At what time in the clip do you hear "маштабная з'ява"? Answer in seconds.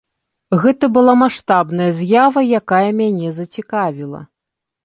1.23-2.45